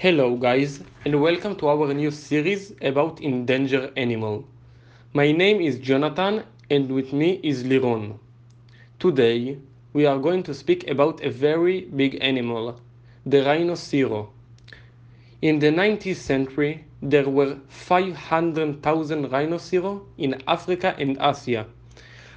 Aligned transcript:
Hello 0.00 0.34
guys 0.34 0.80
and 1.04 1.20
welcome 1.20 1.54
to 1.56 1.68
our 1.68 1.92
new 1.92 2.10
series 2.10 2.72
about 2.80 3.20
endangered 3.20 3.92
animal. 3.98 4.46
My 5.12 5.30
name 5.30 5.60
is 5.60 5.78
Jonathan 5.78 6.44
and 6.70 6.90
with 6.90 7.12
me 7.12 7.38
is 7.42 7.64
Liron. 7.64 8.18
Today 8.98 9.58
we 9.92 10.06
are 10.06 10.18
going 10.18 10.42
to 10.44 10.54
speak 10.54 10.88
about 10.88 11.22
a 11.22 11.28
very 11.28 11.82
big 11.82 12.16
animal, 12.22 12.80
the 13.26 13.44
rhinoceros. 13.44 14.28
In 15.42 15.58
the 15.58 15.66
19th 15.66 16.16
century 16.16 16.86
there 17.02 17.28
were 17.28 17.58
500,000 17.68 19.30
rhinoceros 19.30 20.00
in 20.16 20.42
Africa 20.48 20.94
and 20.98 21.18
Asia. 21.20 21.66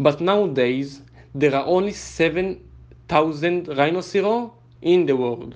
But 0.00 0.20
nowadays 0.20 1.02
there 1.36 1.54
are 1.54 1.66
only 1.66 1.92
7,000 1.92 3.68
rhinoceros 3.68 4.50
in 4.82 5.06
the 5.06 5.14
world. 5.14 5.54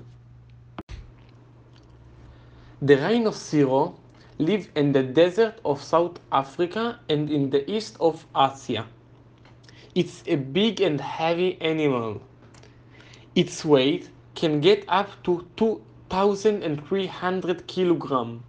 The 2.81 2.95
rhinoceros 2.95 3.91
live 4.37 4.69
in 4.73 4.93
the 4.93 5.03
desert 5.03 5.59
of 5.65 5.83
South 5.83 6.17
Africa 6.31 7.01
and 7.09 7.29
in 7.29 7.49
the 7.49 7.69
east 7.69 7.97
of 7.99 8.25
Asia. 8.33 8.87
It's 9.95 10.23
a 10.27 10.37
big 10.37 10.79
and 10.79 11.01
heavy 11.01 11.59
animal. 11.59 12.21
Its 13.35 13.65
weight 13.65 14.09
can 14.33 14.61
get 14.61 14.85
up 14.87 15.09
to 15.23 15.45
2,300 15.57 17.67
kg 17.67 18.39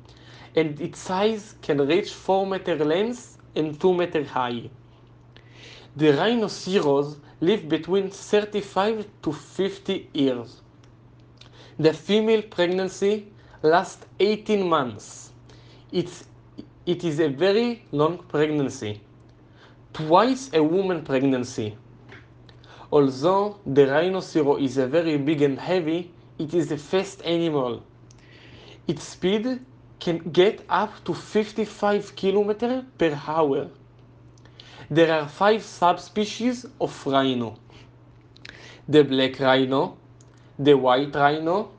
and 0.55 0.81
its 0.81 1.01
size 1.01 1.57
can 1.61 1.79
reach 1.89 2.13
4 2.13 2.47
meter 2.47 2.77
length 2.85 3.37
and 3.57 3.81
2 3.81 3.95
meter 3.95 4.23
high. 4.23 4.71
The 5.97 6.13
rhinoceros 6.13 7.17
live 7.41 7.69
between 7.69 8.11
35 8.11 9.09
to 9.23 9.33
50 9.33 10.09
years. 10.15 10.61
The 11.81 11.93
female 11.93 12.43
pregnancy 12.43 13.27
lasts 13.63 14.07
18 14.19 14.69
months. 14.69 15.33
It's, 15.93 16.25
it 16.87 17.05
is 17.05 17.21
a 17.21 17.29
very 17.29 17.85
long 17.93 18.19
pregnancy, 18.29 19.01
twice 19.93 20.51
a 20.53 20.63
woman 20.63 21.03
pregnancy. 21.03 21.77
Although 22.93 23.59
the 23.67 23.87
rhinoceros 23.87 24.63
is 24.63 24.79
a 24.79 24.87
very 24.87 25.17
big 25.17 25.43
and 25.43 25.59
heavy, 25.59 26.11
it 26.39 26.55
is 26.55 26.73
a 26.73 26.77
fast 26.79 27.23
animal. 27.25 27.83
Its 28.89 29.05
speed 29.05 29.61
can 30.01 30.19
get 30.31 30.65
up 30.69 31.05
to 31.05 31.15
55 31.15 32.17
km 32.17 32.85
per 32.99 33.21
hour. 33.29 33.69
There 34.91 35.13
are 35.13 35.29
five 35.29 35.63
subspecies 35.63 36.67
of 36.81 37.07
rhino. 37.07 37.59
The 38.89 39.05
black 39.05 39.39
rhino, 39.39 39.99
the 40.59 40.77
white 40.77 41.15
rhino, 41.15 41.71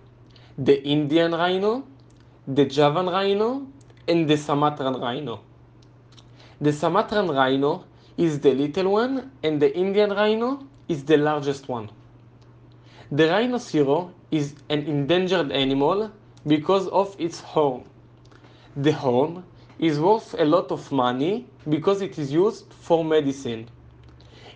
the 0.64 0.84
Indian 0.84 1.32
rhino, 1.32 1.84
the 2.48 2.66
Javan 2.66 3.08
rhino, 3.08 3.66
and 4.08 4.30
the 4.30 4.38
Sumatran 4.38 4.94
rhino. 4.94 5.40
The 6.60 6.72
Sumatran 6.72 7.30
rhino 7.30 7.86
is 8.16 8.40
the 8.42 8.54
little 8.54 8.92
one 8.92 9.32
and 9.42 9.60
the 9.60 9.76
Indian 9.76 10.12
rhino 10.12 10.68
is 10.88 11.04
the 11.04 11.18
largest 11.18 11.68
one. 11.68 11.90
The 13.12 13.28
rhinoceros 13.30 14.12
is 14.30 14.54
an 14.70 14.82
endangered 14.84 15.52
animal 15.52 16.12
because 16.46 16.88
of 16.90 17.16
its 17.18 17.40
horn. 17.40 17.84
The 18.76 18.92
horn 18.92 19.44
is 19.80 20.00
worth 20.00 20.36
a 20.38 20.46
lot 20.46 20.72
of 20.72 20.92
money 20.92 21.48
because 21.70 22.04
it 22.04 22.20
is 22.20 22.32
used 22.32 22.72
for 22.72 23.04
medicine. 23.04 23.68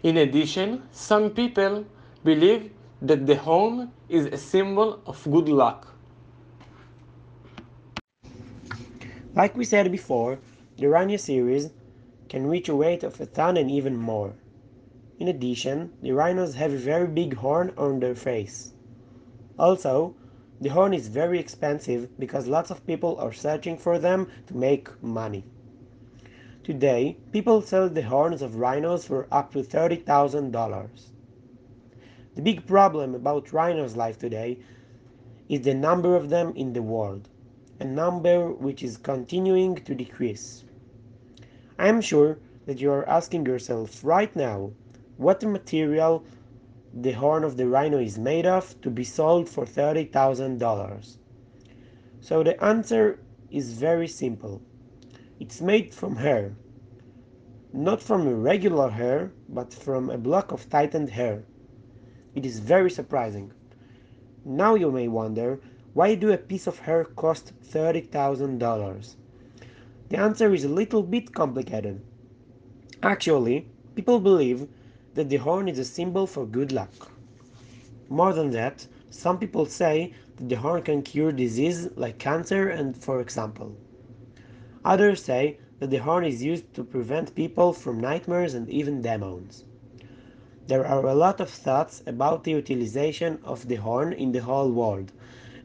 In 0.04 0.18
addition, 0.18 0.84
some 0.92 1.32
people 1.32 1.84
believe 2.24 2.72
that 3.02 3.26
the 3.26 3.38
horn 3.38 3.92
is 4.08 4.28
a 4.28 4.38
symbol 4.38 5.02
of 5.08 5.24
good 5.32 5.50
luck. 5.50 5.95
Like 9.36 9.58
we 9.58 9.66
said 9.66 9.92
before, 9.92 10.40
the 10.78 10.88
rhinoceros 10.88 11.70
can 12.30 12.48
reach 12.48 12.70
a 12.70 12.76
weight 12.76 13.04
of 13.04 13.20
a 13.20 13.26
ton 13.26 13.58
and 13.58 13.70
even 13.70 13.98
more. 13.98 14.34
In 15.20 15.28
addition, 15.28 15.92
the 16.02 16.14
rhinos 16.14 16.56
have 16.56 16.72
a 16.72 16.78
very 16.78 17.08
big 17.08 17.34
horn 17.36 17.74
on 17.78 18.00
their 18.00 18.16
face. 18.16 18.72
Also, 19.60 20.16
the 20.62 20.70
horn 20.70 20.94
is 20.94 21.10
very 21.10 21.38
expensive 21.38 22.18
because 22.18 22.48
lots 22.48 22.72
of 22.72 22.88
people 22.88 23.18
are 23.18 23.34
searching 23.34 23.78
for 23.78 24.00
them 24.00 24.30
to 24.48 24.56
make 24.56 24.88
money. 25.04 25.44
Today, 26.64 27.18
people 27.34 27.62
sell 27.62 27.90
the 27.90 28.04
horns 28.04 28.42
of 28.42 28.56
rhinos 28.56 29.06
for 29.06 29.28
up 29.34 29.52
to 29.52 29.60
$30,000. 29.60 30.88
The 32.36 32.42
big 32.42 32.66
problem 32.66 33.14
about 33.14 33.52
rhinos' 33.52 33.98
life 33.98 34.18
today 34.18 34.60
is 35.50 35.62
the 35.62 35.74
number 35.74 36.16
of 36.16 36.30
them 36.30 36.54
in 36.56 36.72
the 36.72 36.82
world, 36.82 37.28
a 37.80 37.84
number 37.86 38.52
which 38.52 38.84
is 38.84 38.98
continuing 38.98 39.76
to 39.76 39.94
decrease. 39.96 40.64
I 41.78 41.88
am 41.88 42.02
sure 42.02 42.38
that 42.66 42.80
you 42.80 42.92
are 42.92 43.08
asking 43.08 43.46
yourself 43.46 44.04
right 44.04 44.34
now 44.36 44.72
what 45.18 45.44
material 45.44 46.24
the 46.94 47.12
horn 47.12 47.44
of 47.44 47.58
the 47.58 47.68
rhino 47.68 48.00
is 48.00 48.18
made 48.18 48.46
of 48.46 48.80
to 48.82 48.90
be 48.90 49.04
sold 49.04 49.50
for 49.50 49.66
$30,000. 49.66 51.18
So 52.22 52.44
the 52.44 52.64
answer 52.64 53.20
is 53.52 53.74
very 53.74 54.08
simple. 54.08 54.62
It's 55.40 55.60
made 55.60 55.94
from 55.94 56.16
hair. 56.16 56.56
Not 57.74 58.02
from 58.02 58.42
regular 58.42 58.90
hair, 58.90 59.32
but 59.50 59.74
from 59.74 60.10
a 60.10 60.18
block 60.18 60.54
of 60.54 60.70
tightened 60.70 61.10
hair. 61.10 61.44
It 62.34 62.46
is 62.46 62.60
very 62.60 62.90
surprising. 62.90 63.52
Now 64.46 64.76
you 64.76 64.92
may 64.92 65.10
wonder, 65.10 65.60
why 65.96 66.14
do 66.14 66.30
a 66.30 66.38
piece 66.38 66.68
of 66.68 66.80
hair 66.80 67.06
cost 67.06 67.54
$30,000? 67.72 69.16
The 70.10 70.18
answer 70.18 70.54
is 70.54 70.66
a 70.66 70.68
little 70.70 71.02
bit 71.02 71.34
complicated. 71.34 72.02
Actually, 73.02 73.70
people 73.96 74.20
believe 74.20 74.68
that 75.14 75.30
the 75.30 75.38
horn 75.38 75.70
is 75.70 75.80
a 75.80 75.86
symbol 75.86 76.28
for 76.28 76.46
good 76.46 76.74
luck. 76.74 76.92
More 78.10 78.34
than 78.34 78.50
that, 78.52 78.86
some 79.10 79.40
people 79.40 79.66
say 79.68 80.14
that 80.36 80.50
the 80.50 80.58
horn 80.58 80.82
can 80.82 81.02
cure 81.02 81.32
disease 81.32 81.88
like 81.96 82.18
cancer 82.18 82.68
and 82.68 82.98
for 82.98 83.22
example. 83.22 83.78
Others 84.84 85.24
say 85.24 85.60
that 85.80 85.92
the 85.92 86.04
horn 86.04 86.26
is 86.26 86.44
used 86.44 86.74
to 86.74 86.84
prevent 86.84 87.36
people 87.36 87.72
from 87.72 88.02
nightmares 88.02 88.54
and 88.54 88.70
even 88.70 89.02
demons. 89.02 89.64
There 90.68 90.86
are 90.86 91.06
a 91.06 91.16
lot 91.16 91.40
of 91.40 91.50
thoughts 91.50 92.04
about 92.06 92.44
the 92.44 92.52
utilization 92.52 93.40
of 93.46 93.70
the 93.70 93.76
horn 93.76 94.12
in 94.12 94.34
the 94.34 94.42
whole 94.42 94.72
world, 94.74 95.14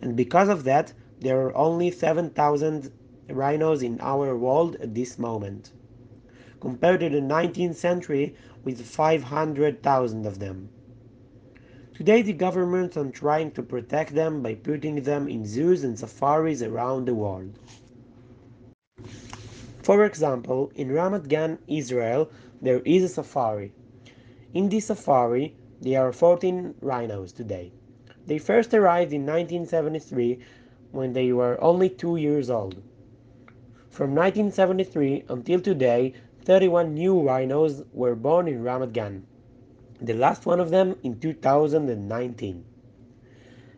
and 0.02 0.16
because 0.16 0.48
of 0.48 0.64
that, 0.64 0.92
there 1.20 1.40
are 1.40 1.56
only 1.56 1.90
7,000 1.90 2.90
rhinos 3.28 3.82
in 3.82 4.00
our 4.00 4.36
world 4.36 4.76
at 4.76 4.94
this 4.94 5.18
moment, 5.18 5.72
compared 6.60 7.00
to 7.00 7.08
the 7.08 7.20
19th 7.20 7.74
century 7.74 8.34
with 8.64 8.80
500,000 8.84 10.26
of 10.26 10.38
them. 10.38 10.70
Today 11.94 12.22
the 12.22 12.32
governments 12.32 12.96
are 12.96 13.10
trying 13.10 13.50
to 13.52 13.62
protect 13.62 14.14
them 14.14 14.42
by 14.42 14.54
putting 14.54 15.02
them 15.02 15.28
in 15.28 15.44
zoos 15.44 15.84
and 15.84 15.98
safaris 15.98 16.62
around 16.62 17.04
the 17.04 17.14
world. 17.14 17.58
For 19.82 20.06
example, 20.06 20.72
in 20.74 20.88
Ramat 20.88 21.28
Gan, 21.28 21.58
Israel, 21.68 22.30
there 22.62 22.80
is 22.86 23.03
a 23.03 23.08
safari. 23.08 23.72
In 24.54 24.70
this 24.70 24.86
safari, 24.86 25.56
there 25.80 26.00
are 26.06 26.12
14 26.12 26.74
rhinos 26.80 27.32
today. 27.32 27.72
They 28.30 28.38
first 28.38 28.72
arrived 28.72 29.12
in 29.12 29.22
1973 29.22 30.38
when 30.92 31.15
they 31.15 31.32
were 31.32 31.60
only 31.60 31.88
2 31.88 32.15
years 32.15 32.48
old. 32.48 32.80
From 33.88 34.15
1973 34.15 35.24
until 35.28 35.60
today, 35.60 36.15
31 36.44 36.94
new 36.94 37.22
rhinos 37.22 37.82
were 37.92 38.15
born 38.15 38.47
in 38.47 38.62
Ramat 38.62 38.92
Gan, 38.92 39.27
the 40.00 40.15
last 40.15 40.47
one 40.47 40.60
of 40.60 40.71
them 40.71 40.94
in 41.03 41.18
2019. 41.18 42.65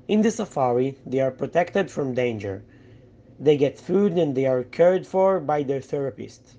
In 0.08 0.20
the 0.20 0.30
safari, 0.30 0.98
they 1.06 1.20
are 1.20 1.30
protected 1.30 1.90
from 1.90 2.12
danger. 2.12 2.62
They 3.40 3.56
get 3.56 3.80
food 3.80 4.18
and 4.18 4.34
they 4.34 4.44
are 4.44 4.64
cared 4.64 5.06
for 5.06 5.40
by 5.40 5.62
their 5.62 5.80
therapist. 5.80 6.58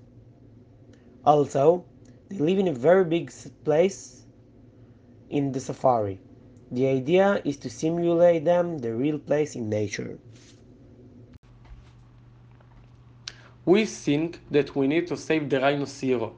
Also, 1.24 1.84
they 2.28 2.38
live 2.38 2.58
in 2.58 2.66
a 2.66 2.72
very 2.72 3.04
big 3.04 3.32
place 3.62 4.24
in 5.30 5.52
the 5.52 5.60
safari. 5.60 6.18
The 6.74 6.88
idea 6.88 7.40
is 7.44 7.56
to 7.58 7.70
simulate 7.70 8.44
them 8.44 8.78
the 8.78 8.92
real 8.92 9.18
place 9.20 9.54
in 9.54 9.70
nature. 9.70 10.18
We 13.64 13.84
think 13.86 14.40
that 14.50 14.74
we 14.74 14.88
need 14.88 15.06
to 15.06 15.16
save 15.16 15.48
the 15.50 15.60
rhinoceros. 15.60 16.32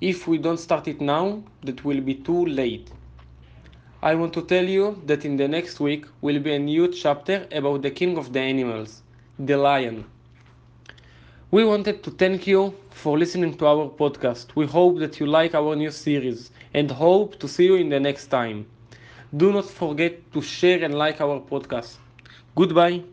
If 0.00 0.28
we 0.28 0.36
don't 0.36 0.58
start 0.58 0.86
it 0.86 1.00
now, 1.00 1.44
that 1.62 1.82
will 1.84 2.02
be 2.02 2.14
too 2.14 2.44
late. 2.44 2.90
I 4.02 4.14
want 4.16 4.34
to 4.34 4.42
tell 4.42 4.64
you 4.68 5.00
that 5.06 5.24
in 5.24 5.38
the 5.38 5.48
next 5.48 5.80
week 5.80 6.04
will 6.20 6.40
be 6.40 6.52
a 6.54 6.58
new 6.58 6.88
chapter 6.92 7.46
about 7.50 7.80
the 7.80 7.90
king 7.90 8.18
of 8.18 8.34
the 8.34 8.40
animals, 8.40 9.02
the 9.38 9.56
lion. 9.56 10.04
We 11.50 11.64
wanted 11.64 12.02
to 12.02 12.10
thank 12.10 12.46
you 12.46 12.74
for 12.90 13.18
listening 13.18 13.56
to 13.56 13.66
our 13.66 13.88
podcast. 13.88 14.54
We 14.54 14.66
hope 14.66 14.98
that 14.98 15.18
you 15.20 15.26
like 15.26 15.54
our 15.54 15.74
new 15.74 15.90
series 15.90 16.50
and 16.74 16.90
hope 16.90 17.38
to 17.40 17.48
see 17.48 17.64
you 17.64 17.76
in 17.76 17.88
the 17.88 17.98
next 17.98 18.26
time. 18.26 18.66
Do 19.36 19.52
not 19.52 19.64
forget 19.66 20.32
to 20.32 20.40
share 20.40 20.84
and 20.84 20.94
like 20.94 21.20
our 21.20 21.40
podcast. 21.40 21.98
Goodbye. 22.54 23.04